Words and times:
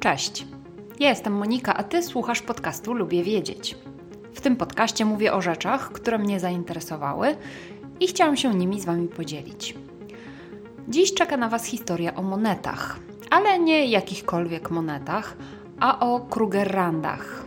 Cześć. 0.00 0.46
Ja 1.00 1.08
jestem 1.08 1.32
Monika, 1.32 1.74
a 1.74 1.82
ty 1.82 2.02
słuchasz 2.02 2.42
podcastu 2.42 2.94
Lubię 2.94 3.22
Wiedzieć. 3.22 3.76
W 4.34 4.40
tym 4.40 4.56
podcaście 4.56 5.04
mówię 5.04 5.32
o 5.32 5.42
rzeczach, 5.42 5.92
które 5.92 6.18
mnie 6.18 6.40
zainteresowały 6.40 7.36
i 8.00 8.06
chciałam 8.06 8.36
się 8.36 8.54
nimi 8.54 8.80
z 8.80 8.84
wami 8.84 9.08
podzielić. 9.08 9.74
Dziś 10.88 11.14
czeka 11.14 11.36
na 11.36 11.48
was 11.48 11.64
historia 11.64 12.14
o 12.14 12.22
monetach, 12.22 12.98
ale 13.30 13.58
nie 13.58 13.86
jakichkolwiek 13.86 14.70
monetach, 14.70 15.36
a 15.80 16.00
o 16.00 16.20
Krugerrandach. 16.20 17.44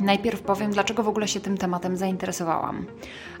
Najpierw 0.00 0.42
powiem, 0.42 0.70
dlaczego 0.70 1.02
w 1.02 1.08
ogóle 1.08 1.28
się 1.28 1.40
tym 1.40 1.58
tematem 1.58 1.96
zainteresowałam. 1.96 2.86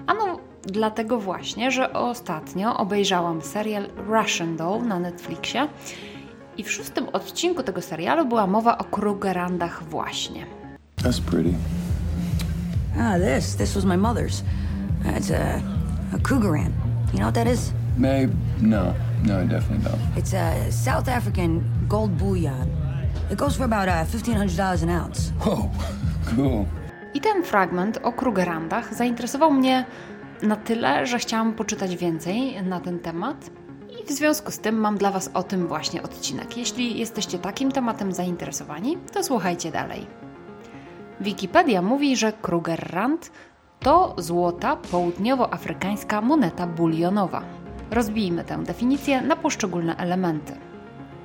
Ano, 0.06 0.38
dlatego 0.62 1.18
właśnie, 1.18 1.70
że 1.70 1.92
ostatnio 1.92 2.76
obejrzałam 2.76 3.42
serial 3.42 3.86
Russian 4.08 4.56
Doll 4.56 4.82
na 4.82 4.98
Netflixie 4.98 5.68
i 6.58 6.64
w 6.64 6.72
szóstym 6.72 7.08
odcinku 7.08 7.62
tego 7.62 7.82
serialu 7.82 8.26
była 8.26 8.46
mowa 8.46 8.78
o 8.78 8.84
Krugerrandach 8.84 9.84
właśnie. 9.84 10.46
That's 10.96 11.20
pretty. 11.20 11.54
Ah, 12.98 13.18
this. 13.18 13.56
This 13.56 13.74
was 13.74 13.84
my 13.84 13.96
mother's. 13.96 14.42
It's 15.04 15.30
a, 15.30 15.60
a. 16.14 16.18
You 17.12 17.20
know 17.20 17.32
what 17.32 17.34
that 17.34 17.46
is? 17.46 17.72
Maybe. 17.98 18.32
No. 18.60 18.94
No, 19.24 19.42
I 19.42 19.46
definitely 19.46 19.90
don't. 19.90 20.18
It's 20.18 20.34
a 20.34 20.72
South 20.72 21.08
African 21.08 21.62
gold 21.88 22.10
bullion. 22.10 22.68
It 23.30 23.38
goes 23.38 23.56
for 23.56 23.64
about 23.64 23.88
uh, 23.88 24.04
$1,500 24.04 24.82
an 24.82 24.90
ounce. 24.90 25.32
Whoa. 25.40 25.70
Cool. 26.36 26.66
I 27.14 27.20
ten 27.20 27.44
fragment 27.44 27.98
o 28.02 28.12
Krugerrandach 28.12 28.94
zainteresował 28.94 29.52
mnie 29.52 29.84
na 30.42 30.56
tyle, 30.56 31.06
że 31.06 31.18
chciałam 31.18 31.52
poczytać 31.52 31.96
więcej 31.96 32.62
na 32.62 32.80
ten 32.80 32.98
temat. 32.98 33.50
W 34.06 34.10
związku 34.10 34.50
z 34.50 34.58
tym 34.58 34.80
mam 34.80 34.98
dla 34.98 35.10
Was 35.10 35.30
o 35.34 35.42
tym 35.42 35.66
właśnie 35.66 36.02
odcinek. 36.02 36.56
Jeśli 36.56 36.98
jesteście 36.98 37.38
takim 37.38 37.72
tematem 37.72 38.12
zainteresowani, 38.12 38.98
to 39.12 39.24
słuchajcie 39.24 39.70
dalej. 39.70 40.06
Wikipedia 41.20 41.82
mówi, 41.82 42.16
że 42.16 42.32
Krugerrand 42.32 43.30
to 43.80 44.14
złota 44.18 44.76
południowoafrykańska 44.76 46.20
moneta 46.20 46.66
bulionowa. 46.66 47.42
Rozbijmy 47.90 48.44
tę 48.44 48.64
definicję 48.64 49.22
na 49.22 49.36
poszczególne 49.36 49.96
elementy. 49.96 50.52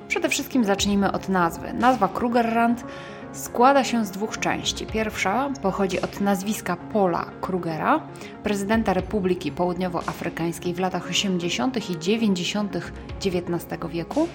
Przede 0.08 0.28
wszystkim 0.28 0.64
zacznijmy 0.64 1.12
od 1.12 1.28
nazwy. 1.28 1.72
Nazwa 1.72 2.08
Krugerrand 2.08 2.84
składa 3.32 3.84
się 3.84 4.04
z 4.04 4.10
dwóch 4.10 4.38
części. 4.38 4.86
Pierwsza 4.86 5.50
pochodzi 5.62 6.00
od 6.00 6.20
nazwiska 6.20 6.76
Paula 6.76 7.24
Krugera, 7.40 8.00
prezydenta 8.42 8.92
Republiki 8.92 9.52
Południowoafrykańskiej 9.52 10.74
w 10.74 10.80
latach 10.80 11.08
80. 11.08 11.90
i 11.90 11.98
90. 11.98 12.76
XIX 13.24 13.80
wieku, 13.90 14.28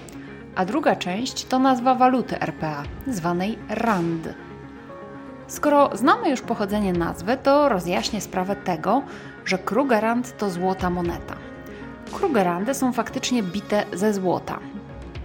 a 0.55 0.65
druga 0.65 0.95
część 0.95 1.45
to 1.45 1.59
nazwa 1.59 1.95
waluty 1.95 2.39
RPA, 2.39 2.83
zwanej 3.07 3.57
RAND. 3.69 4.27
Skoro 5.47 5.89
znamy 5.93 6.29
już 6.29 6.41
pochodzenie 6.41 6.93
nazwy, 6.93 7.37
to 7.43 7.69
rozjaśnię 7.69 8.21
sprawę 8.21 8.55
tego, 8.55 9.01
że 9.45 9.57
Krugerrand 9.57 10.37
to 10.37 10.49
złota 10.49 10.89
moneta. 10.89 11.35
Krugerandy 12.13 12.73
są 12.73 12.93
faktycznie 12.93 13.43
bite 13.43 13.83
ze 13.93 14.13
złota. 14.13 14.59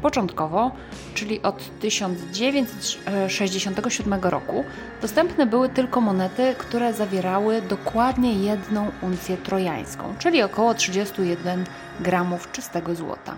Początkowo, 0.02 0.70
czyli 1.14 1.42
od 1.42 1.80
1967 1.80 4.14
roku, 4.22 4.64
dostępne 5.02 5.46
były 5.46 5.68
tylko 5.68 6.00
monety, 6.00 6.54
które 6.58 6.94
zawierały 6.94 7.62
dokładnie 7.62 8.32
jedną 8.32 8.90
uncję 9.02 9.36
trojańską, 9.36 10.14
czyli 10.18 10.42
około 10.42 10.74
31 10.74 11.64
gramów 12.00 12.52
czystego 12.52 12.94
złota. 12.94 13.34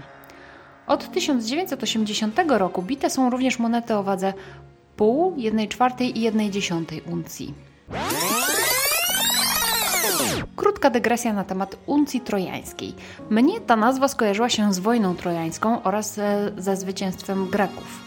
Od 0.86 1.12
1980 1.12 2.40
roku 2.48 2.82
bite 2.82 3.10
są 3.10 3.30
również 3.30 3.58
monety 3.58 3.94
o 3.94 4.02
wadze 4.02 4.32
pół, 4.96 5.34
1 5.36 5.68
czwartej 5.68 6.18
i 6.18 6.22
1 6.22 6.52
dziesiątej 6.52 7.00
uncji. 7.00 7.54
Krótka 10.82 10.98
dygresja 10.98 11.32
na 11.32 11.44
temat 11.44 11.76
uncji 11.86 12.20
trojańskiej. 12.20 12.94
Mnie 13.30 13.60
ta 13.60 13.76
nazwa 13.76 14.08
skojarzyła 14.08 14.48
się 14.48 14.72
z 14.72 14.78
wojną 14.78 15.14
trojańską 15.14 15.82
oraz 15.82 16.14
ze, 16.58 16.76
zwycięstwem 16.76 17.46
Greków. 17.46 18.00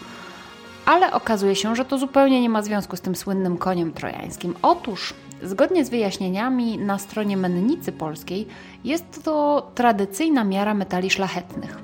Ale 0.86 1.12
okazuje 1.12 1.56
się, 1.56 1.76
że 1.76 1.84
to 1.84 1.98
zupełnie 1.98 2.40
nie 2.42 2.48
ma 2.48 2.62
związku 2.62 2.96
z 2.96 3.00
tym 3.00 3.16
słynnym 3.16 3.58
koniem 3.58 3.92
trojańskim. 3.92 4.54
Otóż, 4.62 5.14
zgodnie 5.42 5.84
z 5.84 5.90
wyjaśnieniami 5.90 6.78
na 6.78 6.98
stronie 6.98 7.36
Mennicy 7.36 7.92
Polskiej, 7.92 8.46
jest 8.84 9.24
to 9.24 9.66
tradycyjna 9.74 10.44
miara 10.44 10.74
metali 10.74 11.10
szlachetnych. 11.10 11.78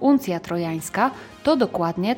Uncja 0.00 0.40
trojańska 0.40 1.10
to 1.42 1.56
dokładnie 1.56 2.16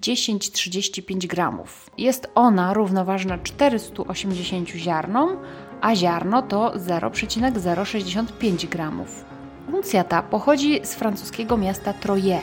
31,1035 0.00 1.26
gramów. 1.26 1.90
Jest 1.98 2.30
ona 2.34 2.74
równoważna 2.74 3.38
480 3.38 4.68
ziarnom, 4.68 5.36
a 5.80 5.94
ziarno 5.94 6.42
to 6.42 6.72
0,065 6.78 8.66
gramów. 8.66 9.24
Uncja 9.72 10.04
ta 10.04 10.22
pochodzi 10.22 10.80
z 10.82 10.94
francuskiego 10.94 11.56
miasta 11.56 11.92
Troyes, 11.92 12.42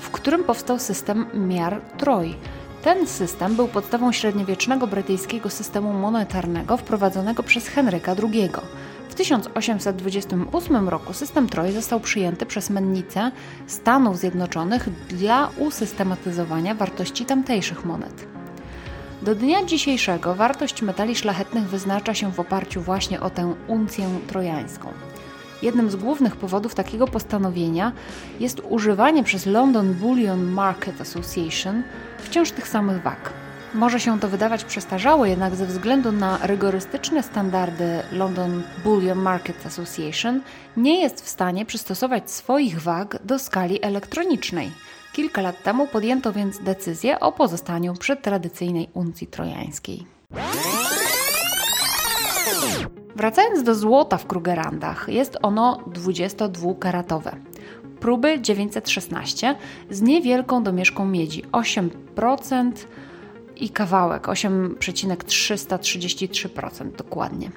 w 0.00 0.10
którym 0.10 0.44
powstał 0.44 0.78
system 0.78 1.26
miar 1.34 1.80
Troj. 1.98 2.34
Ten 2.82 3.06
system 3.06 3.56
był 3.56 3.68
podstawą 3.68 4.12
średniowiecznego 4.12 4.86
brytyjskiego 4.86 5.50
systemu 5.50 5.92
monetarnego 5.92 6.76
wprowadzonego 6.76 7.42
przez 7.42 7.68
Henryka 7.68 8.14
II. 8.22 8.50
W 9.16 9.18
1828 9.18 10.88
roku 10.88 11.12
system 11.12 11.48
Troj 11.48 11.72
został 11.72 12.00
przyjęty 12.00 12.46
przez 12.46 12.70
mennicę 12.70 13.30
Stanów 13.66 14.18
Zjednoczonych 14.18 14.88
dla 15.08 15.50
usystematyzowania 15.58 16.74
wartości 16.74 17.24
tamtejszych 17.24 17.84
monet. 17.84 18.26
Do 19.22 19.34
dnia 19.34 19.64
dzisiejszego 19.64 20.34
wartość 20.34 20.82
metali 20.82 21.16
szlachetnych 21.16 21.64
wyznacza 21.64 22.14
się 22.14 22.32
w 22.32 22.40
oparciu 22.40 22.80
właśnie 22.80 23.20
o 23.20 23.30
tę 23.30 23.54
uncję 23.68 24.08
trojańską. 24.26 24.88
Jednym 25.62 25.90
z 25.90 25.96
głównych 25.96 26.36
powodów 26.36 26.74
takiego 26.74 27.06
postanowienia 27.06 27.92
jest 28.40 28.62
używanie 28.68 29.24
przez 29.24 29.46
London 29.46 29.94
Bullion 29.94 30.44
Market 30.44 31.00
Association 31.00 31.82
wciąż 32.18 32.50
tych 32.50 32.68
samych 32.68 33.02
wag. 33.02 33.45
Może 33.74 34.00
się 34.00 34.20
to 34.20 34.28
wydawać 34.28 34.64
przestarzałe, 34.64 35.28
jednak 35.28 35.54
ze 35.54 35.66
względu 35.66 36.12
na 36.12 36.38
rygorystyczne 36.42 37.22
standardy 37.22 38.02
London 38.12 38.62
Bullion 38.84 39.18
Market 39.18 39.66
Association 39.66 40.40
nie 40.76 41.00
jest 41.00 41.24
w 41.24 41.28
stanie 41.28 41.64
przystosować 41.64 42.30
swoich 42.30 42.82
wag 42.82 43.18
do 43.24 43.38
skali 43.38 43.84
elektronicznej. 43.84 44.70
Kilka 45.12 45.42
lat 45.42 45.62
temu 45.62 45.86
podjęto 45.86 46.32
więc 46.32 46.58
decyzję 46.58 47.20
o 47.20 47.32
pozostaniu 47.32 47.94
przy 47.94 48.16
tradycyjnej 48.16 48.88
uncji 48.94 49.26
trojańskiej. 49.26 50.06
Wracając 53.16 53.62
do 53.62 53.74
złota 53.74 54.16
w 54.16 54.26
Krugerrandach, 54.26 55.08
jest 55.08 55.38
ono 55.42 55.80
22-karatowe. 55.86 57.36
Próby 58.00 58.40
916 58.40 59.54
z 59.90 60.02
niewielką 60.02 60.62
domieszką 60.62 61.06
miedzi 61.06 61.42
8% 61.42 62.72
i 63.56 63.70
kawałek 63.70 64.26
8,333% 64.26 66.92
dokładnie. 66.92 67.50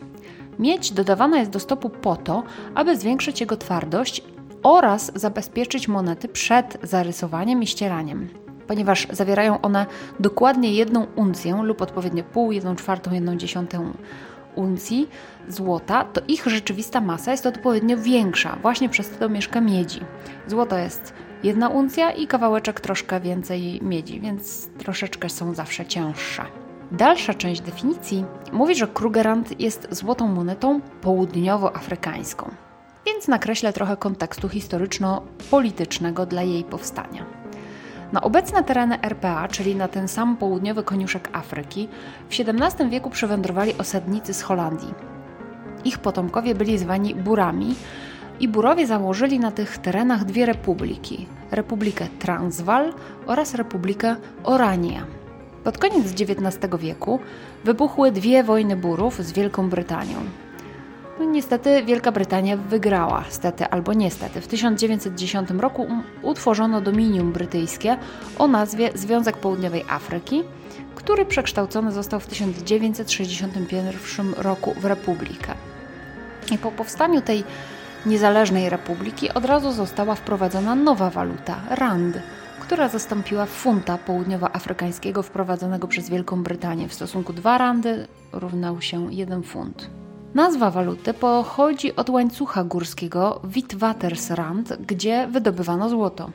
Miedź 0.59 0.91
dodawana 0.91 1.39
jest 1.39 1.51
do 1.51 1.59
stopu 1.59 1.89
po 1.89 2.15
to, 2.15 2.43
aby 2.75 2.97
zwiększyć 2.97 3.41
jego 3.41 3.57
twardość 3.57 4.23
oraz 4.63 5.11
zabezpieczyć 5.15 5.87
monety 5.87 6.27
przed 6.27 6.77
zarysowaniem 6.83 7.63
i 7.63 7.67
ścieraniem. 7.67 8.27
Ponieważ 8.67 9.07
zawierają 9.11 9.61
one 9.61 9.85
dokładnie 10.19 10.73
jedną 10.73 11.07
uncję 11.15 11.59
lub 11.63 11.81
odpowiednio 11.81 12.23
pół, 12.23 12.51
jedną 12.51 12.75
czwartą, 12.75 13.13
jedną 13.13 13.35
dziesiątą 13.35 13.93
uncji 14.55 15.09
złota, 15.47 16.03
to 16.03 16.21
ich 16.27 16.45
rzeczywista 16.45 17.01
masa 17.01 17.31
jest 17.31 17.45
odpowiednio 17.45 17.97
większa, 17.97 18.57
właśnie 18.61 18.89
przez 18.89 19.09
to 19.09 19.29
mieszka 19.29 19.61
miedzi. 19.61 19.99
Złoto 20.47 20.77
jest 20.77 21.13
jedna 21.43 21.69
uncja 21.69 22.11
i 22.11 22.27
kawałeczek 22.27 22.79
troszkę 22.79 23.19
więcej 23.19 23.79
miedzi, 23.83 24.19
więc 24.19 24.69
troszeczkę 24.77 25.29
są 25.29 25.53
zawsze 25.53 25.85
cięższe. 25.85 26.45
Dalsza 26.91 27.33
część 27.33 27.61
definicji 27.61 28.25
mówi, 28.51 28.75
że 28.75 28.87
Krugerrand 28.87 29.59
jest 29.59 29.87
złotą 29.91 30.27
monetą 30.27 30.81
południowoafrykańską, 31.01 32.51
więc 33.05 33.27
nakreślę 33.27 33.73
trochę 33.73 33.97
kontekstu 33.97 34.49
historyczno-politycznego 34.49 36.25
dla 36.25 36.43
jej 36.43 36.63
powstania. 36.63 37.25
Na 38.11 38.21
obecne 38.21 38.63
tereny 38.63 39.01
RPA, 39.01 39.47
czyli 39.47 39.75
na 39.75 39.87
ten 39.87 40.07
sam 40.07 40.37
południowy 40.37 40.83
koniuszek 40.83 41.29
Afryki, 41.33 41.87
w 42.29 42.39
XVII 42.39 42.89
wieku 42.89 43.09
przywędrowali 43.09 43.77
osadnicy 43.77 44.33
z 44.33 44.41
Holandii. 44.41 44.93
Ich 45.85 45.99
potomkowie 45.99 46.55
byli 46.55 46.77
zwani 46.77 47.15
Burami 47.15 47.75
i 48.39 48.47
Burowie 48.47 48.87
założyli 48.87 49.39
na 49.39 49.51
tych 49.51 49.77
terenach 49.77 50.25
dwie 50.25 50.45
republiki: 50.45 51.27
Republikę 51.51 52.07
Transwaal 52.19 52.93
oraz 53.27 53.53
Republikę 53.53 54.15
Orania. 54.43 55.05
Pod 55.63 55.77
koniec 55.77 56.21
XIX 56.21 56.57
wieku 56.79 57.19
wybuchły 57.63 58.11
dwie 58.11 58.43
wojny 58.43 58.75
Burów 58.75 59.25
z 59.25 59.31
Wielką 59.31 59.69
Brytanią. 59.69 60.15
No, 61.19 61.25
niestety 61.25 61.83
Wielka 61.83 62.11
Brytania 62.11 62.57
wygrała, 62.57 63.23
stety 63.29 63.65
albo 63.65 63.93
niestety. 63.93 64.41
W 64.41 64.47
1910 64.47 65.49
roku 65.49 65.87
utworzono 66.21 66.81
dominium 66.81 67.31
brytyjskie 67.31 67.97
o 68.37 68.47
nazwie 68.47 68.89
Związek 68.95 69.37
Południowej 69.37 69.85
Afryki, 69.89 70.43
który 70.95 71.25
przekształcony 71.25 71.91
został 71.91 72.19
w 72.19 72.27
1961 72.27 74.33
roku 74.37 74.73
w 74.77 74.85
republikę. 74.85 75.53
I 76.51 76.57
po 76.57 76.71
powstaniu 76.71 77.21
tej 77.21 77.43
niezależnej 78.05 78.69
republiki 78.69 79.33
od 79.33 79.45
razu 79.45 79.71
została 79.71 80.15
wprowadzona 80.15 80.75
nowa 80.75 81.09
waluta 81.09 81.55
rand, 81.69 82.17
która 82.59 82.89
zastąpiła 82.89 83.45
funta 83.45 83.97
południowoafrykańskiego 83.97 85.23
wprowadzonego 85.23 85.87
przez 85.87 86.09
Wielką 86.09 86.43
Brytanię. 86.43 86.87
W 86.87 86.93
stosunku 86.93 87.33
2 87.33 87.57
randy 87.57 88.07
równał 88.31 88.81
się 88.81 89.13
1 89.13 89.43
funt. 89.43 89.89
Nazwa 90.33 90.71
waluty 90.71 91.13
pochodzi 91.13 91.95
od 91.95 92.09
łańcucha 92.09 92.63
górskiego 92.63 93.41
Witwatersrand, 93.43 94.73
gdzie 94.87 95.27
wydobywano 95.27 95.89
złoto. 95.89 96.29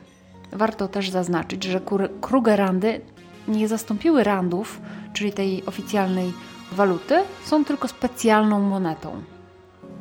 Warto 0.51 0.87
też 0.87 1.09
zaznaczyć, 1.09 1.63
że 1.63 1.81
Krugerandy 2.21 3.01
nie 3.47 3.67
zastąpiły 3.67 4.23
randów, 4.23 4.81
czyli 5.13 5.33
tej 5.33 5.65
oficjalnej 5.65 6.33
waluty, 6.71 7.15
są 7.45 7.65
tylko 7.65 7.87
specjalną 7.87 8.59
monetą. 8.59 9.21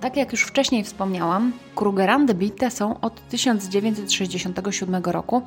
Tak 0.04 0.16
jak 0.16 0.32
już 0.32 0.42
wcześniej 0.42 0.84
wspomniałam, 0.84 1.52
Krugerandy 1.74 2.34
bite 2.34 2.70
są 2.70 3.00
od 3.00 3.28
1967 3.28 5.02
roku 5.04 5.42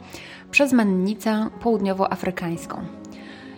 przez 0.51 0.73
mennicę 0.73 1.49
południowoafrykańską. 1.61 2.81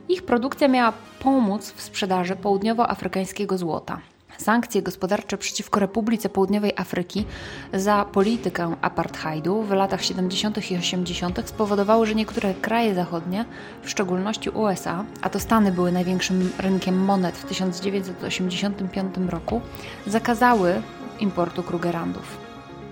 Ich 0.10 0.24
produkcja 0.24 0.68
miała 0.68 0.94
pomóc 1.20 1.72
w 1.72 1.82
sprzedaży 1.82 2.36
południowoafrykańskiego 2.36 3.58
złota. 3.58 4.02
Sankcje 4.40 4.82
gospodarcze 4.82 5.38
przeciwko 5.38 5.80
Republice 5.80 6.30
Południowej 6.30 6.74
Afryki 6.76 7.26
za 7.74 8.06
politykę 8.06 8.76
apartheidu 8.82 9.64
w 9.64 9.72
latach 9.72 10.04
70. 10.04 10.72
i 10.72 10.78
80. 10.78 11.42
spowodowały, 11.50 12.06
że 12.06 12.16
niektóre 12.16 12.54
kraje 12.54 12.96
zachodnie, 12.96 13.46
w 13.84 13.90
szczególności 13.90 14.50
USA, 14.50 15.06
a 15.22 15.30
to 15.30 15.40
Stany 15.40 15.72
były 15.72 15.92
największym 15.92 16.52
rynkiem 16.58 16.98
monet 16.98 17.38
w 17.38 17.46
1985 17.46 19.16
roku, 19.30 19.62
zakazały 20.08 20.82
importu 21.20 21.64
Krugerrandów. 21.64 22.38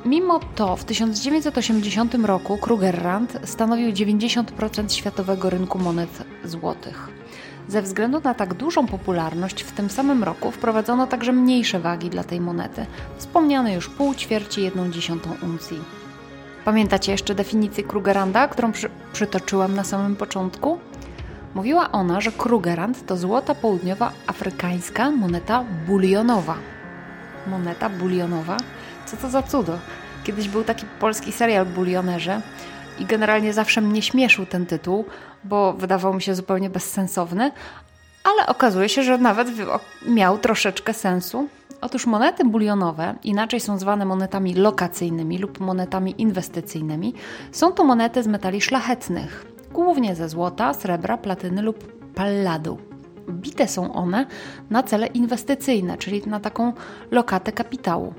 Mimo 0.05 0.39
to 0.55 0.75
w 0.75 0.83
1980 0.83 2.15
roku 2.15 2.57
Krugerrand 2.57 3.39
stanowił 3.43 3.91
90% 3.91 4.89
światowego 4.89 5.49
rynku 5.49 5.79
monet 5.79 6.23
złotych. 6.43 7.09
Ze 7.67 7.81
względu 7.81 8.21
na 8.23 8.33
tak 8.33 8.53
dużą 8.53 8.87
popularność 8.87 9.63
w 9.63 9.71
tym 9.71 9.89
samym 9.89 10.23
roku 10.23 10.51
wprowadzono 10.51 11.07
także 11.07 11.31
mniejsze 11.31 11.79
wagi 11.79 12.09
dla 12.09 12.23
tej 12.23 12.41
monety, 12.41 12.85
wspomniane 13.17 13.73
już 13.73 13.89
pół 13.89 14.15
ćwierci 14.15 14.63
jedną 14.63 14.91
dziesiątą 14.91 15.29
uncji. 15.43 15.79
Pamiętacie 16.65 17.11
jeszcze 17.11 17.35
definicję 17.35 17.83
Krugeranda, 17.83 18.47
którą 18.47 18.71
przy, 18.71 18.89
przytoczyłam 19.13 19.75
na 19.75 19.83
samym 19.83 20.15
początku? 20.15 20.79
Mówiła 21.55 21.91
ona, 21.91 22.21
że 22.21 22.31
Krugerand 22.31 23.05
to 23.05 23.17
złota 23.17 23.55
południowa 23.55 24.11
afrykańska 24.27 25.11
moneta 25.11 25.63
bulionowa. 25.87 26.55
Moneta 27.47 27.89
bulionowa? 27.89 28.57
Co 29.05 29.17
to 29.17 29.29
za 29.29 29.43
cudo? 29.43 29.79
Kiedyś 30.23 30.47
był 30.49 30.63
taki 30.63 30.85
polski 30.99 31.31
serial 31.31 31.65
Bulionerze 31.65 32.41
i 32.99 33.05
generalnie 33.05 33.53
zawsze 33.53 33.81
mnie 33.81 34.01
śmieszył 34.01 34.45
ten 34.45 34.65
tytuł, 34.65 35.05
bo 35.43 35.73
wydawał 35.73 36.13
mi 36.13 36.21
się 36.21 36.35
zupełnie 36.35 36.69
bezsensowny, 36.69 37.51
ale 38.23 38.47
okazuje 38.47 38.89
się, 38.89 39.03
że 39.03 39.17
nawet 39.17 39.47
miał 40.07 40.37
troszeczkę 40.37 40.93
sensu. 40.93 41.47
Otóż 41.81 42.05
monety 42.05 42.45
bulionowe, 42.45 43.15
inaczej 43.23 43.59
są 43.59 43.77
zwane 43.77 44.05
monetami 44.05 44.53
lokacyjnymi 44.53 45.37
lub 45.37 45.59
monetami 45.59 46.21
inwestycyjnymi, 46.21 47.13
są 47.51 47.71
to 47.71 47.83
monety 47.83 48.23
z 48.23 48.27
metali 48.27 48.61
szlachetnych, 48.61 49.45
głównie 49.71 50.15
ze 50.15 50.29
złota, 50.29 50.73
srebra, 50.73 51.17
platyny 51.17 51.61
lub 51.61 52.13
palladu. 52.13 52.77
Bite 53.29 53.67
są 53.67 53.93
one 53.93 54.25
na 54.69 54.83
cele 54.83 55.07
inwestycyjne, 55.07 55.97
czyli 55.97 56.21
na 56.27 56.39
taką 56.39 56.73
lokatę 57.11 57.51
kapitału. 57.51 58.13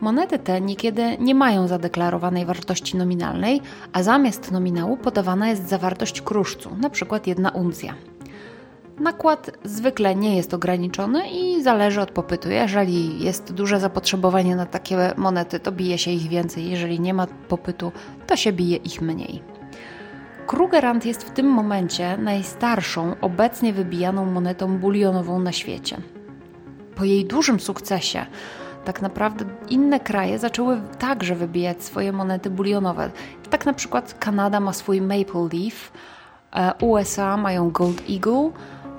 Monety 0.00 0.38
te 0.38 0.60
niekiedy 0.60 1.16
nie 1.20 1.34
mają 1.34 1.68
zadeklarowanej 1.68 2.46
wartości 2.46 2.96
nominalnej, 2.96 3.60
a 3.92 4.02
zamiast 4.02 4.52
nominału 4.52 4.96
podawana 4.96 5.48
jest 5.48 5.68
zawartość 5.68 6.20
kruszcu, 6.20 6.70
np. 6.72 7.20
jedna 7.26 7.50
uncja. 7.50 7.94
Nakład 9.00 9.50
zwykle 9.64 10.14
nie 10.14 10.36
jest 10.36 10.54
ograniczony 10.54 11.30
i 11.30 11.62
zależy 11.62 12.00
od 12.00 12.10
popytu. 12.10 12.50
Jeżeli 12.50 13.24
jest 13.24 13.52
duże 13.52 13.80
zapotrzebowanie 13.80 14.56
na 14.56 14.66
takie 14.66 15.12
monety, 15.16 15.60
to 15.60 15.72
bije 15.72 15.98
się 15.98 16.10
ich 16.10 16.28
więcej. 16.28 16.70
Jeżeli 16.70 17.00
nie 17.00 17.14
ma 17.14 17.26
popytu, 17.26 17.92
to 18.26 18.36
się 18.36 18.52
bije 18.52 18.76
ich 18.76 19.02
mniej. 19.02 19.42
Krugerrand 20.46 21.06
jest 21.06 21.24
w 21.24 21.30
tym 21.30 21.46
momencie 21.46 22.16
najstarszą 22.16 23.16
obecnie 23.20 23.72
wybijaną 23.72 24.26
monetą 24.26 24.78
bulionową 24.78 25.40
na 25.40 25.52
świecie. 25.52 25.96
Po 26.94 27.04
jej 27.04 27.24
dużym 27.24 27.60
sukcesie 27.60 28.26
tak 28.86 29.02
naprawdę 29.02 29.44
inne 29.70 30.00
kraje 30.00 30.38
zaczęły 30.38 30.80
także 30.98 31.34
wybijać 31.34 31.84
swoje 31.84 32.12
monety 32.12 32.50
bulionowe. 32.50 33.10
Tak 33.50 33.66
na 33.66 33.72
przykład 33.72 34.14
Kanada 34.18 34.60
ma 34.60 34.72
swój 34.72 35.00
Maple 35.00 35.48
Leaf, 35.52 35.92
e, 36.52 36.72
USA 36.80 37.36
mają 37.36 37.70
Gold 37.70 38.02
Eagle, 38.10 38.50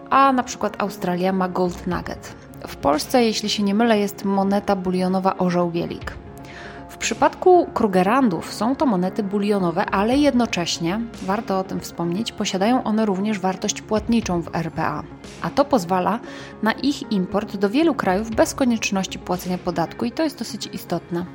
a 0.10 0.34
na 0.34 0.44
przykład 0.44 0.82
Australia 0.82 1.34
ma 1.34 1.50
Gold 1.50 1.88
Nugget. 1.88 2.36
W 2.68 2.76
Polsce, 2.76 3.24
jeśli 3.24 3.50
się 3.50 3.64
nie 3.64 3.76
mylę, 3.76 4.00
jest 4.00 4.26
moneta 4.26 4.76
bulionowa 4.76 5.38
Orzeł 5.38 5.72
Bielik. 5.72 6.14
W 6.90 6.98
przypadku 6.98 7.68
Krugerandów 7.74 8.54
są 8.54 8.76
to 8.76 8.86
monety 8.86 9.24
bulionowe, 9.24 9.86
ale 9.86 10.18
jednocześnie, 10.18 11.00
warto 11.22 11.60
o 11.60 11.64
tym 11.64 11.80
wspomnieć, 11.80 12.32
posiadają 12.32 12.84
one 12.84 13.06
również 13.06 13.40
wartość 13.40 13.82
płatniczą 13.82 14.42
w 14.42 14.56
RPA, 14.56 15.04
a 15.42 15.50
to 15.50 15.66
pozwala 15.66 16.20
na 16.64 16.72
ich 16.72 17.12
import 17.12 17.58
do 17.58 17.70
wielu 17.70 17.96
krajów 17.96 18.30
bez 18.30 18.54
konieczności 18.54 19.20
płacenia 19.20 19.58
podatku 19.58 20.06
i 20.06 20.12
to 20.12 20.24
jest 20.24 20.40
dosyć 20.40 20.70
istotne. 20.74 21.26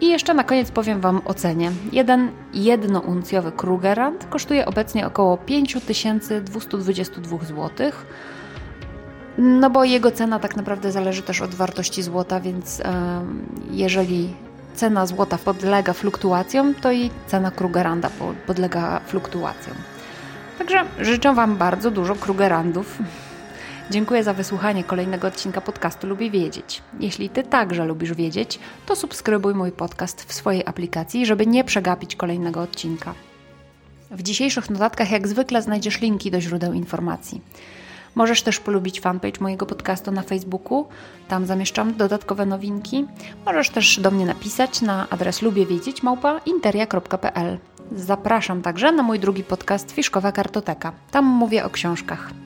I 0.00 0.08
jeszcze 0.08 0.34
na 0.34 0.44
koniec 0.44 0.70
powiem 0.70 1.00
Wam 1.00 1.20
o 1.24 1.34
cenie. 1.34 1.72
Jeden 1.92 2.30
jednouncjowy 2.54 3.52
Krugerrand 3.52 4.26
kosztuje 4.30 4.66
obecnie 4.66 5.06
około 5.06 5.36
5222 5.36 7.38
zł. 7.38 7.70
No 9.38 9.70
bo 9.70 9.84
jego 9.84 10.10
cena 10.10 10.38
tak 10.38 10.56
naprawdę 10.56 10.92
zależy 10.92 11.22
też 11.22 11.42
od 11.42 11.54
wartości 11.54 12.02
złota, 12.02 12.40
więc 12.40 12.82
jeżeli 13.70 14.34
cena 14.74 15.06
złota 15.06 15.38
podlega 15.38 15.92
fluktuacjom, 15.92 16.74
to 16.74 16.92
i 16.92 17.10
cena 17.26 17.50
Krugeranda 17.50 18.10
podlega 18.46 19.00
fluktuacjom. 19.06 19.76
Także 20.58 20.84
życzę 21.00 21.34
Wam 21.34 21.56
bardzo 21.56 21.90
dużo 21.90 22.14
Krugerandów. 22.14 22.98
Dziękuję 23.90 24.24
za 24.24 24.34
wysłuchanie 24.34 24.84
kolejnego 24.84 25.28
odcinka 25.28 25.60
podcastu 25.60 26.06
Lubię 26.06 26.30
Wiedzieć. 26.30 26.82
Jeśli 27.00 27.28
Ty 27.28 27.42
także 27.42 27.84
lubisz 27.84 28.14
wiedzieć, 28.14 28.58
to 28.86 28.96
subskrybuj 28.96 29.54
mój 29.54 29.72
podcast 29.72 30.24
w 30.24 30.32
swojej 30.32 30.66
aplikacji, 30.66 31.26
żeby 31.26 31.46
nie 31.46 31.64
przegapić 31.64 32.16
kolejnego 32.16 32.62
odcinka. 32.62 33.14
W 34.10 34.22
dzisiejszych 34.22 34.70
notatkach 34.70 35.10
jak 35.10 35.28
zwykle 35.28 35.62
znajdziesz 35.62 36.00
linki 36.00 36.30
do 36.30 36.40
źródeł 36.40 36.72
informacji. 36.72 37.40
Możesz 38.14 38.42
też 38.42 38.60
polubić 38.60 39.00
fanpage 39.00 39.40
mojego 39.40 39.66
podcastu 39.66 40.12
na 40.12 40.22
Facebooku, 40.22 40.86
tam 41.28 41.46
zamieszczam 41.46 41.94
dodatkowe 41.94 42.46
nowinki. 42.46 43.04
Możesz 43.44 43.70
też 43.70 44.00
do 44.00 44.10
mnie 44.10 44.26
napisać 44.26 44.82
na 44.82 45.08
adres 45.10 45.42
lubiewiedzieć 45.42 46.02
małpa 46.02 46.40
interia.pl. 46.46 47.58
Zapraszam 47.92 48.62
także 48.62 48.92
na 48.92 49.02
mój 49.02 49.20
drugi 49.20 49.44
podcast 49.44 49.92
Fiszkowa 49.92 50.32
Kartoteka. 50.32 50.92
Tam 51.10 51.24
mówię 51.24 51.64
o 51.64 51.70
książkach. 51.70 52.45